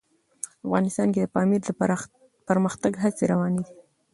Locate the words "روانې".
3.31-3.61